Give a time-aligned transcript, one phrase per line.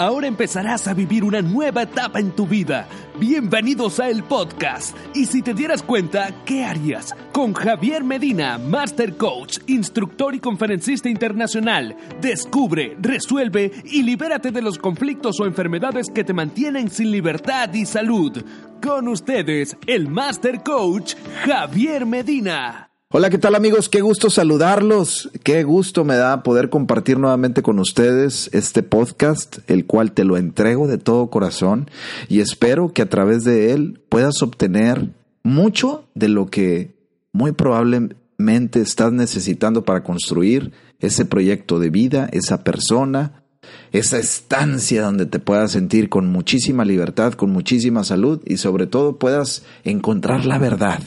[0.00, 2.88] Ahora empezarás a vivir una nueva etapa en tu vida.
[3.18, 4.96] Bienvenidos a el podcast.
[5.14, 7.14] Y si te dieras cuenta, ¿qué harías?
[7.32, 11.98] Con Javier Medina, Master Coach, instructor y conferencista internacional.
[12.18, 17.84] Descubre, resuelve y libérate de los conflictos o enfermedades que te mantienen sin libertad y
[17.84, 18.42] salud.
[18.82, 21.14] Con ustedes, el Master Coach,
[21.44, 22.89] Javier Medina.
[23.12, 23.88] Hola, ¿qué tal amigos?
[23.88, 25.30] Qué gusto saludarlos.
[25.42, 30.36] Qué gusto me da poder compartir nuevamente con ustedes este podcast, el cual te lo
[30.36, 31.90] entrego de todo corazón
[32.28, 35.08] y espero que a través de él puedas obtener
[35.42, 36.94] mucho de lo que
[37.32, 43.42] muy probablemente estás necesitando para construir ese proyecto de vida, esa persona,
[43.90, 49.18] esa estancia donde te puedas sentir con muchísima libertad, con muchísima salud y sobre todo
[49.18, 51.00] puedas encontrar la verdad.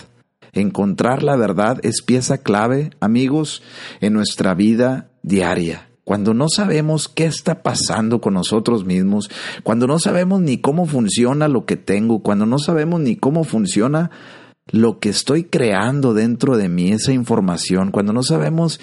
[0.54, 3.64] Encontrar la verdad es pieza clave, amigos,
[4.02, 5.90] en nuestra vida diaria.
[6.04, 9.32] Cuando no sabemos qué está pasando con nosotros mismos,
[9.64, 14.12] cuando no sabemos ni cómo funciona lo que tengo, cuando no sabemos ni cómo funciona
[14.72, 18.80] lo que estoy creando dentro de mí, esa información, cuando no sabemos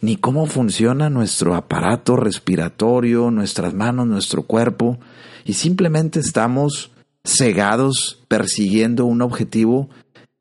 [0.00, 4.98] ni cómo funciona nuestro aparato respiratorio, nuestras manos, nuestro cuerpo,
[5.44, 6.90] y simplemente estamos
[7.24, 9.88] cegados persiguiendo un objetivo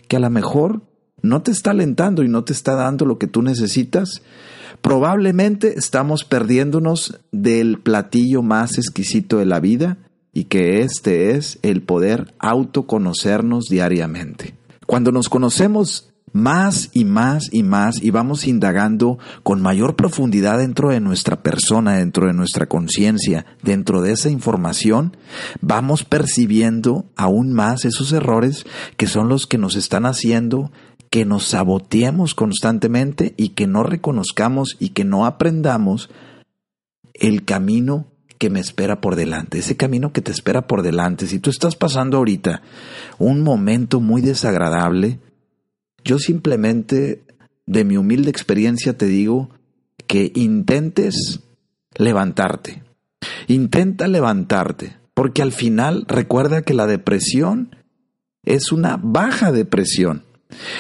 [0.08, 0.82] que a lo mejor
[1.22, 4.22] no te está alentando y no te está dando lo que tú necesitas,
[4.82, 9.98] probablemente estamos perdiéndonos del platillo más exquisito de la vida
[10.34, 14.56] y que este es el poder autoconocernos diariamente.
[14.86, 20.90] Cuando nos conocemos más y más y más y vamos indagando con mayor profundidad dentro
[20.90, 25.16] de nuestra persona, dentro de nuestra conciencia, dentro de esa información,
[25.62, 28.66] vamos percibiendo aún más esos errores
[28.98, 30.72] que son los que nos están haciendo
[31.14, 36.10] que nos saboteemos constantemente y que no reconozcamos y que no aprendamos
[37.14, 38.08] el camino
[38.40, 41.28] que me espera por delante, ese camino que te espera por delante.
[41.28, 42.64] Si tú estás pasando ahorita
[43.20, 45.20] un momento muy desagradable,
[46.04, 47.24] yo simplemente,
[47.66, 49.50] de mi humilde experiencia, te digo
[50.08, 51.42] que intentes
[51.96, 52.84] levantarte.
[53.48, 57.76] Intenta levantarte, porque al final recuerda que la depresión
[58.44, 60.24] es una baja depresión.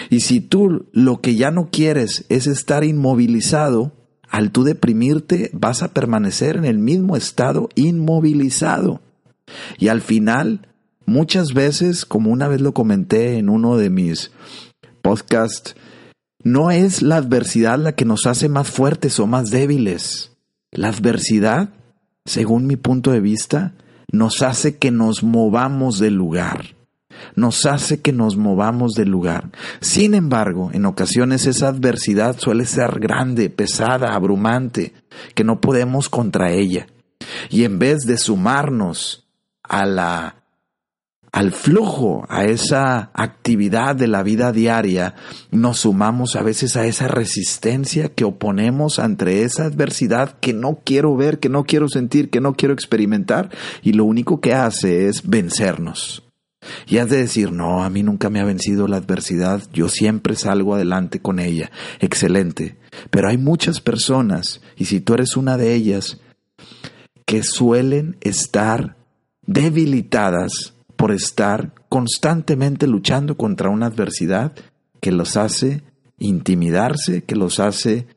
[0.09, 3.93] Y si tú lo que ya no quieres es estar inmovilizado,
[4.29, 9.01] al tú deprimirte vas a permanecer en el mismo estado inmovilizado.
[9.77, 10.67] Y al final,
[11.05, 14.31] muchas veces, como una vez lo comenté en uno de mis
[15.03, 15.75] podcasts,
[16.43, 20.31] no es la adversidad la que nos hace más fuertes o más débiles.
[20.71, 21.69] La adversidad,
[22.25, 23.75] según mi punto de vista,
[24.11, 26.73] nos hace que nos movamos del lugar
[27.35, 29.51] nos hace que nos movamos del lugar.
[29.79, 34.93] Sin embargo, en ocasiones esa adversidad suele ser grande, pesada, abrumante,
[35.35, 36.87] que no podemos contra ella.
[37.49, 39.27] Y en vez de sumarnos
[39.63, 40.42] a la
[41.33, 45.15] al flujo, a esa actividad de la vida diaria,
[45.49, 51.15] nos sumamos a veces a esa resistencia que oponemos ante esa adversidad que no quiero
[51.15, 53.49] ver, que no quiero sentir, que no quiero experimentar,
[53.81, 56.23] y lo único que hace es vencernos.
[56.87, 60.35] Y has de decir, no, a mí nunca me ha vencido la adversidad, yo siempre
[60.35, 61.71] salgo adelante con ella.
[61.99, 62.77] Excelente.
[63.09, 66.21] Pero hay muchas personas, y si tú eres una de ellas,
[67.25, 68.97] que suelen estar
[69.47, 74.53] debilitadas por estar constantemente luchando contra una adversidad
[75.01, 75.83] que los hace
[76.17, 78.07] intimidarse, que los hace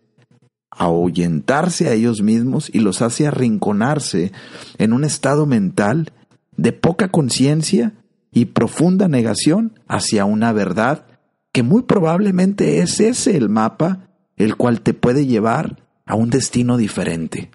[0.70, 4.32] ahuyentarse a ellos mismos y los hace arrinconarse
[4.78, 6.12] en un estado mental
[6.56, 7.94] de poca conciencia
[8.30, 11.06] y profunda negación hacia una verdad
[11.52, 16.76] que muy probablemente es ese el mapa el cual te puede llevar a un destino
[16.76, 17.50] diferente.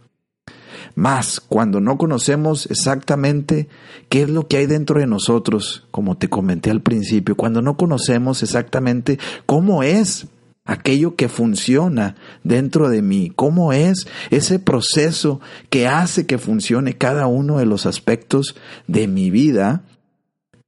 [0.96, 3.68] Más cuando no conocemos exactamente
[4.10, 7.78] qué es lo que hay dentro de nosotros, como te comenté al principio, cuando no
[7.78, 10.28] conocemos exactamente cómo es
[10.66, 17.28] aquello que funciona dentro de mí, cómo es ese proceso que hace que funcione cada
[17.28, 18.56] uno de los aspectos
[18.88, 19.84] de mi vida,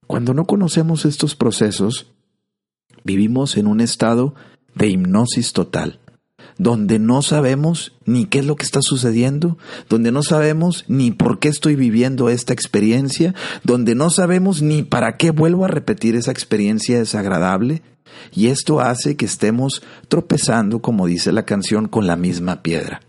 [0.08, 2.08] cuando no conocemos estos procesos,
[3.04, 4.36] vivimos en un estado
[4.76, 6.00] de hipnosis total,
[6.58, 9.58] donde no sabemos ni qué es lo que está sucediendo,
[9.90, 13.34] donde no sabemos ni por qué estoy viviendo esta experiencia,
[13.64, 17.82] donde no sabemos ni para qué vuelvo a repetir esa experiencia desagradable.
[18.32, 23.02] Y esto hace que estemos tropezando, como dice la canción, con la misma piedra.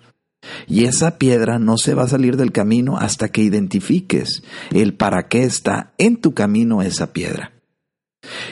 [0.66, 4.42] Y esa piedra no se va a salir del camino hasta que identifiques
[4.72, 7.52] el para qué está en tu camino esa piedra.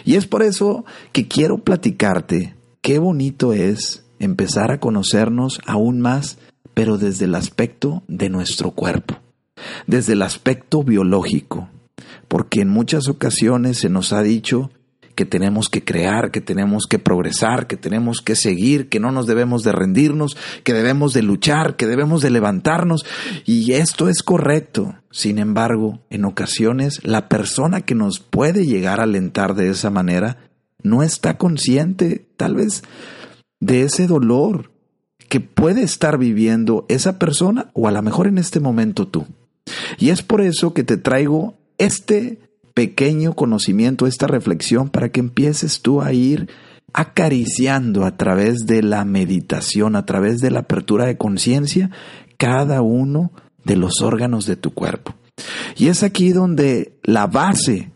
[0.05, 6.39] Y es por eso que quiero platicarte qué bonito es empezar a conocernos aún más,
[6.75, 9.19] pero desde el aspecto de nuestro cuerpo,
[9.87, 11.69] desde el aspecto biológico,
[12.29, 14.71] porque en muchas ocasiones se nos ha dicho
[15.15, 19.27] que tenemos que crear, que tenemos que progresar, que tenemos que seguir, que no nos
[19.27, 23.05] debemos de rendirnos, que debemos de luchar, que debemos de levantarnos.
[23.45, 24.95] Y esto es correcto.
[25.11, 30.39] Sin embargo, en ocasiones la persona que nos puede llegar a alentar de esa manera
[30.83, 32.83] no está consciente tal vez
[33.63, 34.73] de ese dolor
[35.29, 39.25] que puede estar viviendo esa persona o a lo mejor en este momento tú.
[39.99, 42.41] Y es por eso que te traigo este
[42.75, 46.49] pequeño conocimiento, esta reflexión, para que empieces tú a ir
[46.93, 51.91] acariciando a través de la meditación, a través de la apertura de conciencia,
[52.39, 53.31] cada uno
[53.65, 55.15] de los órganos de tu cuerpo.
[55.77, 57.93] Y es aquí donde la base,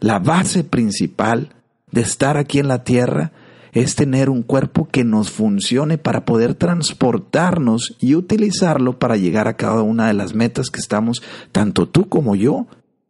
[0.00, 1.54] la base principal
[1.90, 3.32] de estar aquí en la tierra
[3.72, 9.56] es tener un cuerpo que nos funcione para poder transportarnos y utilizarlo para llegar a
[9.56, 11.22] cada una de las metas que estamos,
[11.52, 12.66] tanto tú como yo,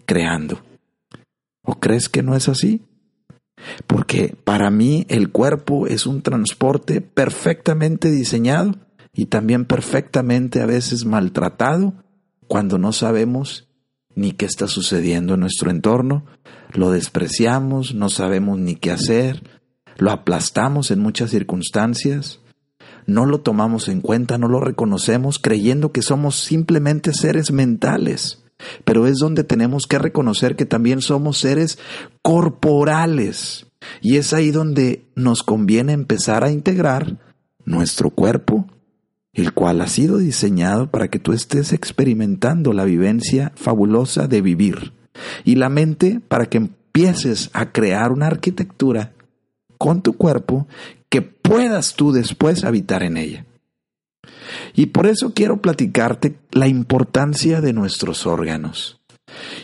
[0.07, 0.61] creando.
[1.63, 2.83] ¿O crees que no es así?
[3.87, 8.75] Porque para mí el cuerpo es un transporte perfectamente diseñado
[9.13, 11.95] y también perfectamente a veces maltratado
[12.47, 13.69] cuando no sabemos
[14.15, 16.25] ni qué está sucediendo en nuestro entorno,
[16.73, 19.43] lo despreciamos, no sabemos ni qué hacer,
[19.99, 22.41] lo aplastamos en muchas circunstancias,
[23.07, 28.43] no lo tomamos en cuenta, no lo reconocemos creyendo que somos simplemente seres mentales
[28.85, 31.79] pero es donde tenemos que reconocer que también somos seres
[32.23, 33.67] corporales.
[34.01, 37.19] Y es ahí donde nos conviene empezar a integrar
[37.65, 38.67] nuestro cuerpo,
[39.33, 44.93] el cual ha sido diseñado para que tú estés experimentando la vivencia fabulosa de vivir.
[45.45, 49.13] Y la mente para que empieces a crear una arquitectura
[49.79, 50.67] con tu cuerpo
[51.09, 53.47] que puedas tú después habitar en ella.
[54.75, 59.01] Y por eso quiero platicarte la importancia de nuestros órganos.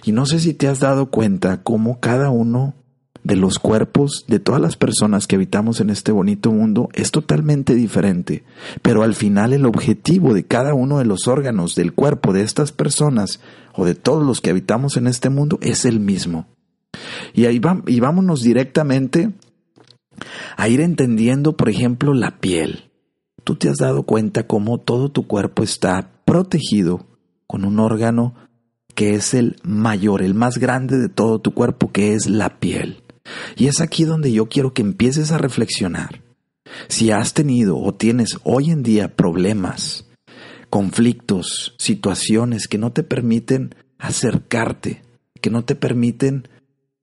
[0.05, 2.75] Y no sé si te has dado cuenta cómo cada uno
[3.23, 7.75] de los cuerpos de todas las personas que habitamos en este bonito mundo es totalmente
[7.75, 8.45] diferente,
[8.83, 12.71] pero al final el objetivo de cada uno de los órganos del cuerpo de estas
[12.71, 13.41] personas
[13.73, 16.47] o de todos los que habitamos en este mundo es el mismo.
[17.33, 19.33] Y ahí y vámonos directamente
[20.57, 22.91] a ir entendiendo, por ejemplo, la piel
[23.45, 27.07] tú te has dado cuenta cómo todo tu cuerpo está protegido
[27.47, 28.35] con un órgano
[28.95, 33.03] que es el mayor, el más grande de todo tu cuerpo, que es la piel.
[33.57, 36.23] Y es aquí donde yo quiero que empieces a reflexionar.
[36.89, 40.09] Si has tenido o tienes hoy en día problemas,
[40.71, 45.03] conflictos, situaciones que no te permiten acercarte,
[45.41, 46.49] que no te permiten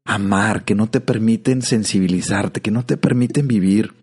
[0.05, 3.93] amar, que no te permiten sensibilizarte, que no te permiten vivir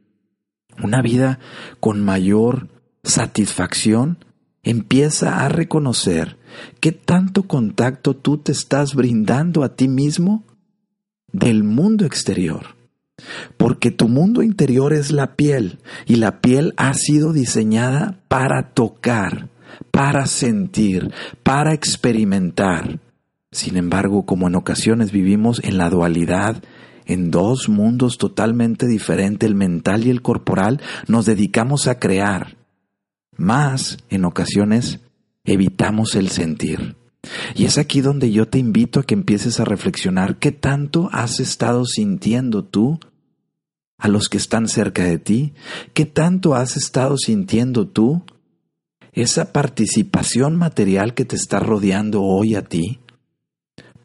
[0.83, 1.39] una vida
[1.81, 2.69] con mayor
[3.03, 4.25] satisfacción,
[4.63, 6.37] empieza a reconocer
[6.81, 10.45] qué tanto contacto tú te estás brindando a ti mismo
[11.33, 12.77] del mundo exterior.
[13.57, 19.49] Porque tu mundo interior es la piel y la piel ha sido diseñada para tocar,
[19.91, 21.13] para sentir,
[21.43, 23.01] para experimentar.
[23.51, 26.63] Sin embargo, como en ocasiones vivimos en la dualidad
[27.09, 32.59] en dos mundos totalmente diferentes, el mental y el corporal, nos dedicamos a crear.
[33.35, 35.01] Más, en ocasiones,
[35.45, 36.97] evitamos el sentir.
[37.55, 41.41] Y es aquí donde yo te invito a que empieces a reflexionar qué tanto has
[41.41, 43.01] estado sintiendo tú
[43.97, 45.55] a los que están cerca de ti,
[45.95, 48.23] qué tanto has estado sintiendo tú
[49.13, 53.01] esa participación material que te está rodeando hoy a ti,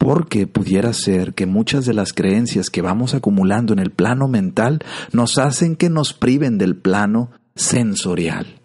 [0.04, 4.80] porque pudiera ser que muchas de las creencias que vamos acumulando en el plano mental
[5.14, 8.60] nos hacen que nos priven del plano sensorial.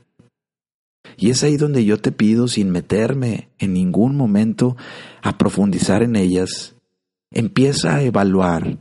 [1.15, 4.75] Y es ahí donde yo te pido, sin meterme en ningún momento
[5.21, 6.75] a profundizar en ellas,
[7.31, 8.77] empieza a evaluar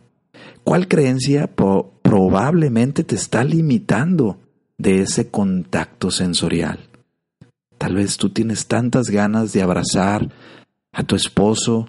[0.64, 4.40] cuál creencia probablemente te está limitando
[4.78, 6.80] de ese contacto sensorial.
[7.78, 10.32] Tal vez tú tienes tantas ganas de abrazar
[10.90, 11.88] a tu esposo,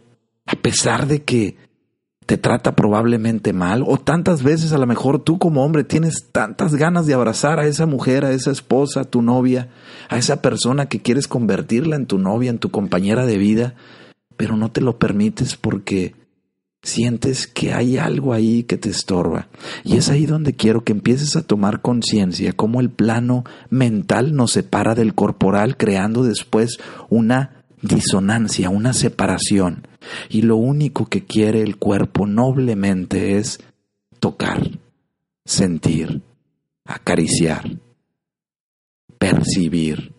[0.50, 1.58] a pesar de que
[2.26, 6.76] te trata probablemente mal o tantas veces a lo mejor tú como hombre tienes tantas
[6.76, 9.70] ganas de abrazar a esa mujer, a esa esposa, a tu novia,
[10.10, 13.76] a esa persona que quieres convertirla en tu novia, en tu compañera de vida,
[14.38, 16.16] pero no te lo permites porque
[16.82, 19.48] sientes que hay algo ahí que te estorba.
[19.84, 24.52] Y es ahí donde quiero que empieces a tomar conciencia cómo el plano mental nos
[24.52, 26.80] separa del corporal, creando después
[27.10, 29.88] una disonancia, una separación.
[30.30, 33.60] Y lo único que quiere el cuerpo noblemente es
[34.20, 34.70] tocar,
[35.46, 36.22] sentir,
[36.86, 37.78] acariciar,
[39.18, 40.14] percibir,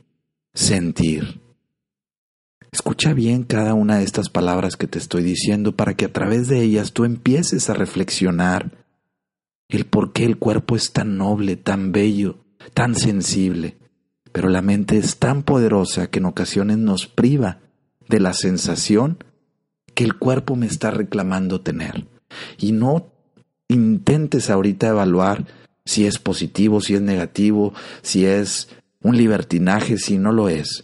[0.54, 1.40] sentir.
[2.72, 6.48] Escucha bien cada una de estas palabras que te estoy diciendo para que a través
[6.48, 8.84] de ellas tú empieces a reflexionar
[9.68, 12.38] el por qué el cuerpo es tan noble, tan bello,
[12.74, 13.76] tan sensible,
[14.32, 17.58] pero la mente es tan poderosa que en ocasiones nos priva
[18.08, 19.18] de la sensación
[19.94, 22.06] que el cuerpo me está reclamando tener.
[22.58, 23.12] Y no
[23.68, 25.46] intentes ahorita evaluar
[25.84, 27.72] si es positivo, si es negativo,
[28.02, 28.68] si es
[29.02, 30.82] un libertinaje, si no lo es.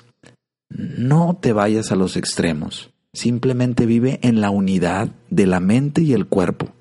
[0.68, 2.90] No te vayas a los extremos.
[3.12, 6.72] Simplemente vive en la unidad de la mente y el cuerpo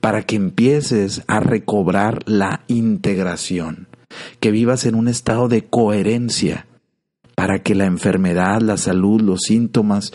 [0.00, 3.88] para que empieces a recobrar la integración,
[4.40, 6.66] que vivas en un estado de coherencia
[7.34, 10.12] para que la enfermedad, la salud, los síntomas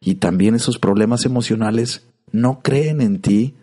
[0.00, 3.54] y también esos problemas emocionales no creen en ti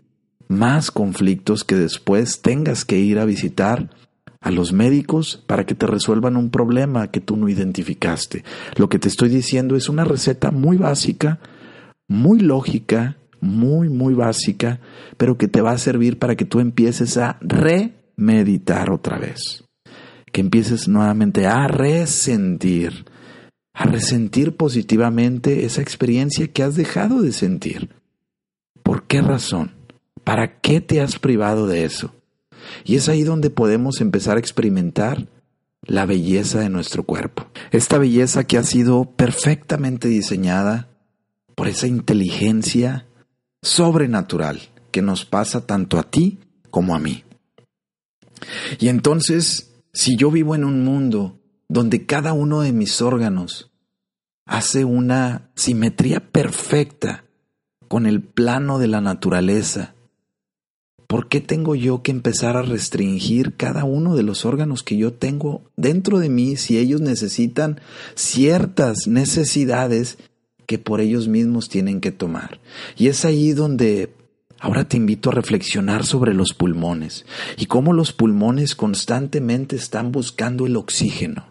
[0.48, 3.90] más conflictos que después tengas que ir a visitar
[4.40, 8.44] a los médicos para que te resuelvan un problema que tú no identificaste.
[8.76, 11.40] Lo que te estoy diciendo es una receta muy básica,
[12.08, 14.80] muy lógica, muy, muy básica,
[15.18, 19.67] pero que te va a servir para que tú empieces a remeditar otra vez.
[20.38, 23.06] Que empieces nuevamente a resentir,
[23.74, 27.90] a resentir positivamente esa experiencia que has dejado de sentir.
[28.84, 29.72] ¿Por qué razón?
[30.24, 32.14] ¿Para qué te has privado de eso?
[32.86, 35.28] Y es ahí donde podemos empezar a experimentar
[35.82, 37.48] la belleza de nuestro cuerpo.
[37.72, 40.88] Esta belleza que ha sido perfectamente diseñada
[41.56, 43.08] por esa inteligencia
[43.64, 46.38] sobrenatural que nos pasa tanto a ti
[46.70, 47.24] como a mí.
[48.80, 53.72] Y entonces, si yo vivo en un mundo donde cada uno de mis órganos
[54.46, 57.26] hace una simetría perfecta
[57.88, 59.96] con el plano de la naturaleza,
[61.08, 65.14] ¿por qué tengo yo que empezar a restringir cada uno de los órganos que yo
[65.14, 67.82] tengo dentro de mí si ellos necesitan
[68.14, 70.20] ciertas necesidades
[70.68, 72.60] que por ellos mismos tienen que tomar?
[72.98, 74.14] Y es ahí donde
[74.60, 77.26] ahora te invito a reflexionar sobre los pulmones
[77.58, 81.48] y cómo los pulmones constantemente están buscando el oxígeno.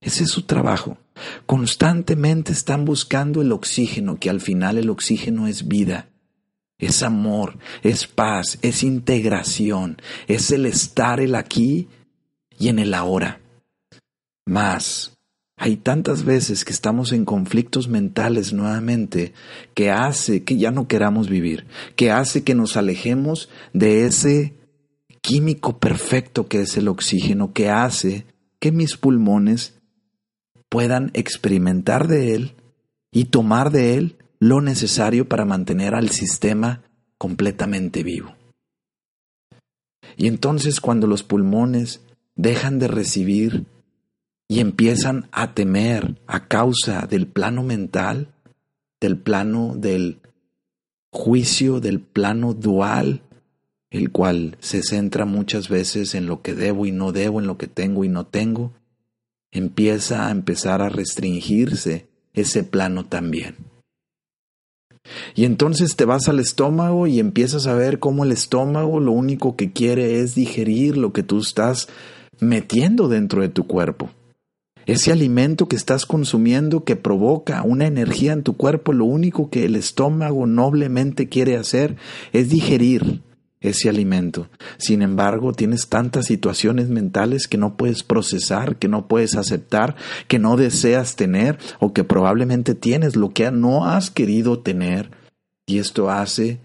[0.00, 0.98] Ese es su trabajo.
[1.46, 6.08] Constantemente están buscando el oxígeno, que al final el oxígeno es vida
[6.78, 11.88] es amor, es paz, es integración, es el estar el aquí
[12.58, 13.40] y en el ahora.
[14.44, 15.15] Más,
[15.56, 19.32] hay tantas veces que estamos en conflictos mentales nuevamente
[19.74, 24.54] que hace que ya no queramos vivir, que hace que nos alejemos de ese
[25.22, 28.26] químico perfecto que es el oxígeno, que hace
[28.60, 29.74] que mis pulmones
[30.68, 32.54] puedan experimentar de él
[33.10, 36.82] y tomar de él lo necesario para mantener al sistema
[37.16, 38.34] completamente vivo.
[40.18, 42.02] Y entonces cuando los pulmones
[42.34, 43.64] dejan de recibir
[44.48, 48.34] y empiezan a temer a causa del plano mental,
[49.00, 50.20] del plano del
[51.10, 53.22] juicio, del plano dual,
[53.90, 57.58] el cual se centra muchas veces en lo que debo y no debo, en lo
[57.58, 58.72] que tengo y no tengo,
[59.50, 63.56] empieza a empezar a restringirse ese plano también.
[65.34, 69.56] Y entonces te vas al estómago y empiezas a ver cómo el estómago lo único
[69.56, 71.88] que quiere es digerir lo que tú estás
[72.40, 74.10] metiendo dentro de tu cuerpo.
[74.86, 79.64] Ese alimento que estás consumiendo que provoca una energía en tu cuerpo, lo único que
[79.64, 81.96] el estómago noblemente quiere hacer
[82.32, 83.22] es digerir
[83.60, 84.48] ese alimento.
[84.78, 89.96] Sin embargo, tienes tantas situaciones mentales que no puedes procesar, que no puedes aceptar,
[90.28, 95.10] que no deseas tener o que probablemente tienes lo que no has querido tener.
[95.66, 96.60] Y esto hace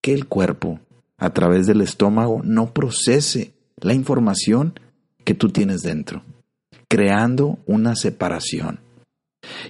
[0.00, 0.78] que el cuerpo,
[1.18, 4.78] a través del estómago, no procese la información
[5.24, 6.22] que tú tienes dentro,
[6.90, 8.80] creando una separación.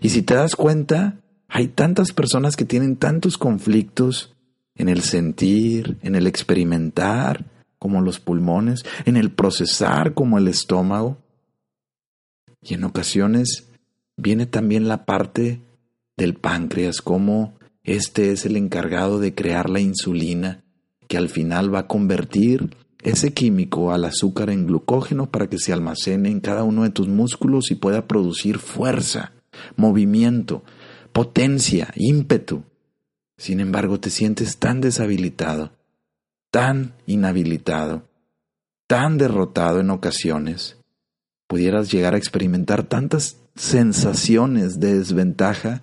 [0.01, 4.35] Y si te das cuenta, hay tantas personas que tienen tantos conflictos
[4.75, 7.45] en el sentir, en el experimentar,
[7.79, 11.19] como los pulmones, en el procesar, como el estómago.
[12.63, 13.69] Y en ocasiones
[14.17, 15.61] viene también la parte
[16.17, 20.65] del páncreas, como este es el encargado de crear la insulina,
[21.07, 25.73] que al final va a convertir ese químico al azúcar en glucógeno para que se
[25.73, 29.33] almacene en cada uno de tus músculos y pueda producir fuerza,
[29.77, 30.63] movimiento,
[31.13, 32.65] potencia, ímpetu.
[33.37, 35.73] Sin embargo, te sientes tan deshabilitado,
[36.51, 38.09] tan inhabilitado,
[38.87, 40.77] tan derrotado en ocasiones,
[41.47, 45.83] pudieras llegar a experimentar tantas sensaciones de desventaja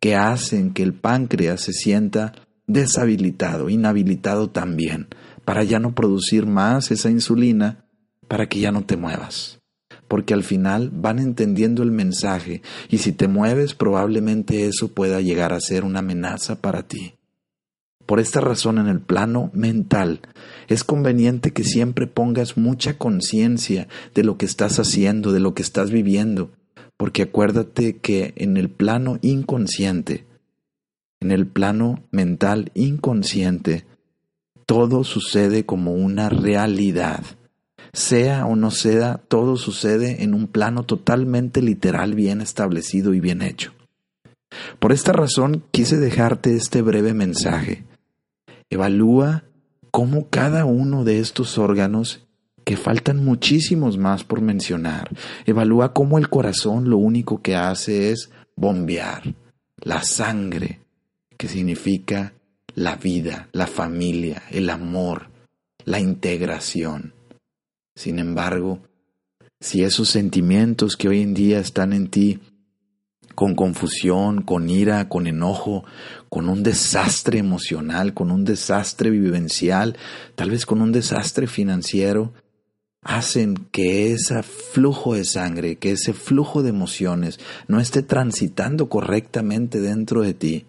[0.00, 2.34] que hacen que el páncreas se sienta
[2.66, 5.08] deshabilitado, inhabilitado también,
[5.44, 7.86] para ya no producir más esa insulina,
[8.28, 9.60] para que ya no te muevas.
[10.08, 15.52] Porque al final van entendiendo el mensaje y si te mueves probablemente eso pueda llegar
[15.52, 17.14] a ser una amenaza para ti.
[18.06, 20.20] Por esta razón en el plano mental
[20.68, 25.62] es conveniente que siempre pongas mucha conciencia de lo que estás haciendo, de lo que
[25.62, 26.50] estás viviendo,
[26.96, 30.26] porque acuérdate que en el plano inconsciente,
[31.20, 33.86] en el plano mental inconsciente,
[34.66, 37.24] todo sucede como una realidad.
[37.92, 43.42] Sea o no sea, todo sucede en un plano totalmente literal, bien establecido y bien
[43.42, 43.72] hecho.
[44.78, 47.84] Por esta razón quise dejarte este breve mensaje.
[48.70, 49.44] Evalúa
[49.90, 52.26] cómo cada uno de estos órganos
[52.64, 55.10] que faltan muchísimos más por mencionar.
[55.46, 59.34] Evalúa cómo el corazón lo único que hace es bombear
[59.76, 60.80] la sangre,
[61.36, 62.32] que significa
[62.74, 65.30] la vida, la familia, el amor,
[65.84, 67.14] la integración.
[67.94, 68.80] Sin embargo,
[69.60, 72.40] si esos sentimientos que hoy en día están en ti,
[73.34, 75.84] con confusión, con ira, con enojo,
[76.28, 79.96] con un desastre emocional, con un desastre vivencial,
[80.34, 82.32] tal vez con un desastre financiero,
[83.02, 89.80] hacen que ese flujo de sangre, que ese flujo de emociones no esté transitando correctamente
[89.80, 90.66] dentro de ti.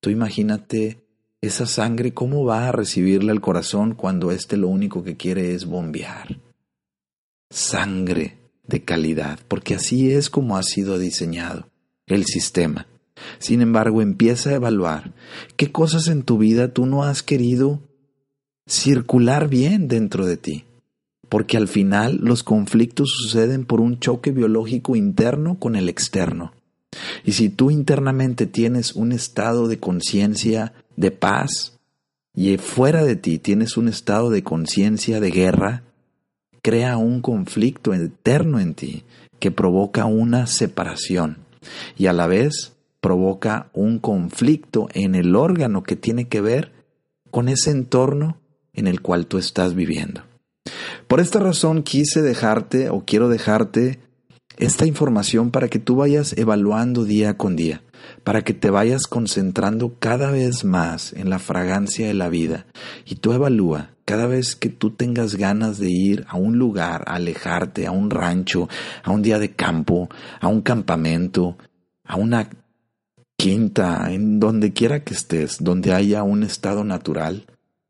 [0.00, 0.98] Tú imagínate
[1.40, 5.66] esa sangre, cómo va a recibirle al corazón cuando éste lo único que quiere es
[5.66, 6.38] bombear.
[7.50, 11.68] Sangre de calidad, porque así es como ha sido diseñado
[12.06, 12.86] el sistema.
[13.38, 15.14] Sin embargo, empieza a evaluar
[15.56, 17.80] qué cosas en tu vida tú no has querido
[18.66, 20.64] circular bien dentro de ti
[21.30, 26.52] porque al final los conflictos suceden por un choque biológico interno con el externo.
[27.24, 31.78] Y si tú internamente tienes un estado de conciencia de paz
[32.34, 35.82] y fuera de ti tienes un estado de conciencia de guerra,
[36.62, 39.04] crea un conflicto eterno en ti
[39.38, 41.38] que provoca una separación
[41.96, 46.72] y a la vez provoca un conflicto en el órgano que tiene que ver
[47.30, 48.36] con ese entorno
[48.74, 50.22] en el cual tú estás viviendo.
[51.08, 53.98] Por esta razón quise dejarte o quiero dejarte
[54.58, 57.82] esta información para que tú vayas evaluando día con día,
[58.24, 62.66] para que te vayas concentrando cada vez más en la fragancia de la vida.
[63.06, 67.14] Y tú evalúa cada vez que tú tengas ganas de ir a un lugar, a
[67.14, 68.68] alejarte, a un rancho,
[69.02, 70.08] a un día de campo,
[70.40, 71.56] a un campamento,
[72.04, 72.50] a una
[73.36, 77.46] quinta, en donde quiera que estés, donde haya un estado natural,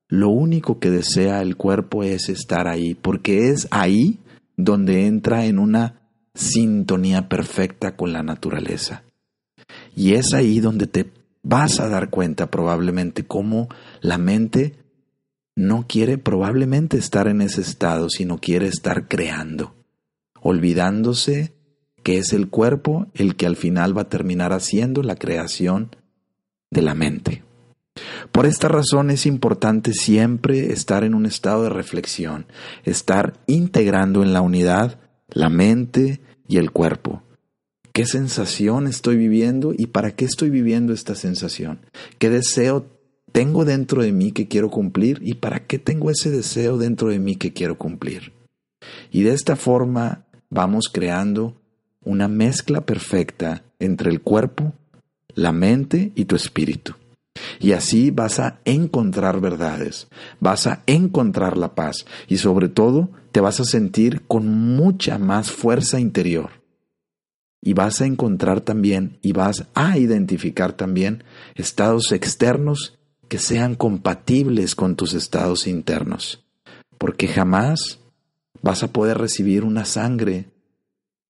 [0.09, 4.19] lo único que desea el cuerpo es estar ahí, porque es ahí
[4.57, 6.01] donde entra en una
[6.35, 9.05] sintonía perfecta con la naturaleza.
[9.95, 11.11] Y es ahí donde te
[11.43, 13.69] vas a dar cuenta probablemente cómo
[14.01, 14.77] la mente
[15.57, 19.75] no quiere probablemente estar en ese estado, sino quiere estar creando,
[20.41, 21.55] olvidándose
[22.03, 25.97] que es el cuerpo el que al final va a terminar haciendo la creación
[26.71, 27.43] de la mente.
[28.33, 32.47] Por esta razón es importante siempre estar en un estado de reflexión,
[32.85, 34.99] estar integrando en la unidad
[35.33, 37.23] la mente y el cuerpo.
[38.01, 41.81] ¿Qué sensación estoy viviendo y para qué estoy viviendo esta sensación?
[42.19, 42.87] ¿Qué deseo
[43.31, 47.19] tengo dentro de mí que quiero cumplir y para qué tengo ese deseo dentro de
[47.19, 48.33] mí que quiero cumplir?
[49.11, 51.61] Y de esta forma vamos creando
[52.03, 54.73] una mezcla perfecta entre el cuerpo,
[55.35, 56.95] la mente y tu espíritu.
[57.59, 60.09] Y así vas a encontrar verdades,
[60.41, 65.51] vas a encontrar la paz y sobre todo te vas a sentir con mucha más
[65.53, 66.60] fuerza interior.
[67.63, 74.75] Y vas a encontrar también y vas a identificar también estados externos que sean compatibles
[74.75, 76.45] con tus estados internos.
[76.99, 78.01] Porque jamás
[78.63, 80.47] vas a poder recibir una sangre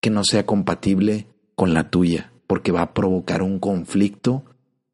[0.01, 4.45] que no sea compatible con la tuya, porque va a provocar un conflicto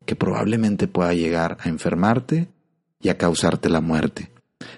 [0.05, 2.49] que probablemente pueda llegar a enfermarte
[3.01, 4.33] y a causarte la muerte.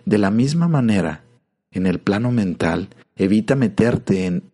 [0.04, 1.24] De la misma manera,
[1.70, 4.50] en el plano mental, evita meterte en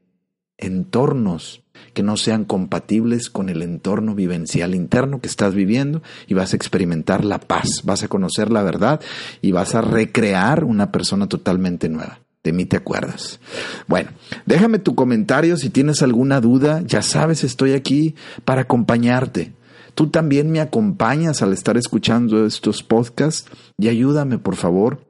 [0.59, 1.63] entornos
[1.93, 6.57] que no sean compatibles con el entorno vivencial interno que estás viviendo y vas a
[6.57, 9.01] experimentar la paz, vas a conocer la verdad
[9.43, 12.21] y vas a recrear una persona totalmente nueva.
[12.43, 13.41] De mí te acuerdas.
[13.87, 14.11] Bueno,
[14.45, 16.83] déjame tu comentario si tienes alguna duda.
[16.85, 18.15] Ya sabes, estoy aquí
[18.45, 19.55] para acompañarte.
[19.95, 25.01] Tú también me acompañas al estar escuchando estos podcasts y ayúdame, por favor,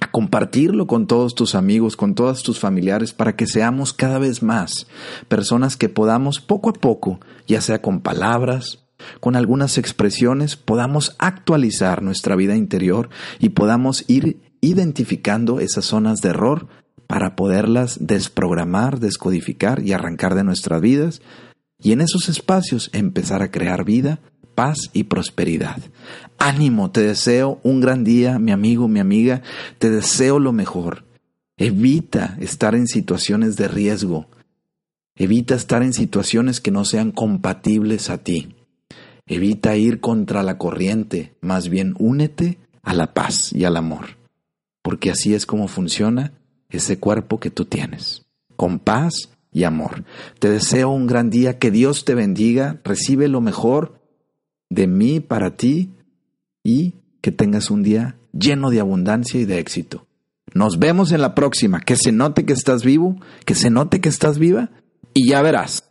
[0.00, 4.42] a compartirlo con todos tus amigos, con todos tus familiares, para que seamos cada vez
[4.42, 4.86] más
[5.28, 8.84] personas que podamos poco a poco, ya sea con palabras,
[9.20, 16.30] con algunas expresiones, podamos actualizar nuestra vida interior y podamos ir identificando esas zonas de
[16.30, 16.68] error
[17.06, 21.22] para poderlas desprogramar, descodificar y arrancar de nuestras vidas
[21.78, 24.18] y en esos espacios empezar a crear vida
[24.56, 25.80] paz y prosperidad.
[26.38, 29.42] Ánimo, te deseo un gran día, mi amigo, mi amiga,
[29.78, 31.04] te deseo lo mejor.
[31.56, 34.26] Evita estar en situaciones de riesgo.
[35.14, 38.56] Evita estar en situaciones que no sean compatibles a ti.
[39.26, 44.16] Evita ir contra la corriente, más bien únete a la paz y al amor,
[44.82, 46.32] porque así es como funciona
[46.70, 50.04] ese cuerpo que tú tienes, con paz y amor.
[50.38, 54.05] Te deseo un gran día, que Dios te bendiga, recibe lo mejor
[54.70, 55.90] de mí para ti
[56.62, 60.06] y que tengas un día lleno de abundancia y de éxito.
[60.54, 61.80] Nos vemos en la próxima.
[61.80, 64.70] Que se note que estás vivo, que se note que estás viva
[65.12, 65.82] y ya verás.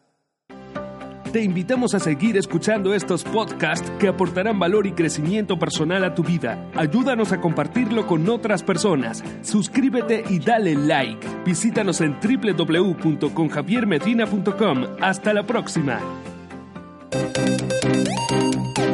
[1.31, 6.23] Te invitamos a seguir escuchando estos podcasts que aportarán valor y crecimiento personal a tu
[6.23, 6.71] vida.
[6.75, 9.21] Ayúdanos a compartirlo con otras personas.
[9.41, 11.27] Suscríbete y dale like.
[11.45, 14.85] Visítanos en www.conjaviermedina.com.
[15.01, 15.99] Hasta la próxima.
[17.15, 18.84] Música